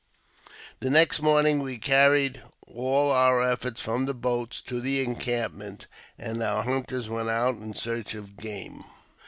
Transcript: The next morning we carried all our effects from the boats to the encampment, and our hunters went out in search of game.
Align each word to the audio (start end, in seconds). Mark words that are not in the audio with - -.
The 0.79 0.89
next 0.89 1.21
morning 1.21 1.59
we 1.59 1.77
carried 1.77 2.41
all 2.65 3.11
our 3.11 3.43
effects 3.53 3.81
from 3.81 4.07
the 4.07 4.15
boats 4.15 4.59
to 4.61 4.81
the 4.81 4.99
encampment, 4.99 5.85
and 6.17 6.41
our 6.41 6.63
hunters 6.63 7.07
went 7.07 7.29
out 7.29 7.57
in 7.57 7.75
search 7.75 8.15
of 8.15 8.35
game. 8.35 8.83